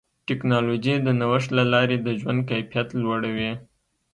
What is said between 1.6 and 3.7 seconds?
لارې د ژوند کیفیت لوړوي.